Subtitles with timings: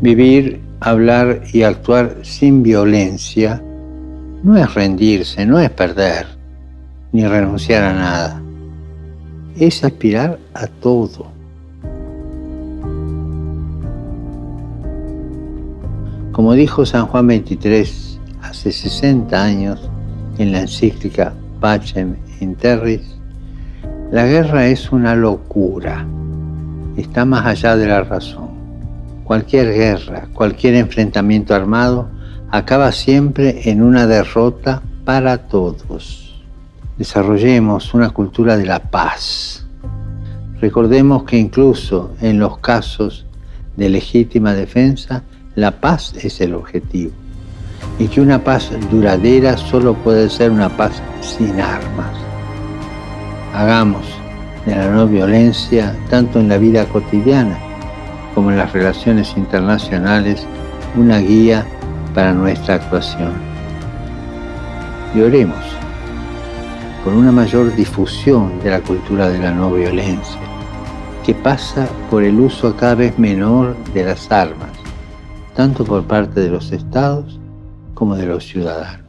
[0.00, 3.62] Vivir, hablar y actuar sin violencia
[4.42, 6.26] no es rendirse, no es perder,
[7.12, 8.42] ni renunciar a nada.
[9.58, 11.26] Es aspirar a todo.
[16.32, 19.90] Como dijo San Juan XXIII hace 60 años
[20.36, 23.16] en la encíclica Pacem in Terris,
[24.12, 26.06] la guerra es una locura,
[26.98, 28.45] está más allá de la razón.
[29.26, 32.08] Cualquier guerra, cualquier enfrentamiento armado
[32.52, 36.44] acaba siempre en una derrota para todos.
[36.96, 39.66] Desarrollemos una cultura de la paz.
[40.60, 43.26] Recordemos que incluso en los casos
[43.76, 45.24] de legítima defensa,
[45.56, 47.10] la paz es el objetivo
[47.98, 52.16] y que una paz duradera solo puede ser una paz sin armas.
[53.52, 54.06] Hagamos
[54.66, 57.65] de la no violencia, tanto en la vida cotidiana
[58.36, 60.46] como en las relaciones internacionales,
[60.94, 61.66] una guía
[62.14, 63.32] para nuestra actuación.
[65.12, 65.64] Y oremos
[67.02, 70.38] por una mayor difusión de la cultura de la no violencia,
[71.24, 74.70] que pasa por el uso cada vez menor de las armas
[75.56, 77.40] tanto por parte de los estados
[77.94, 79.05] como de los ciudadanos.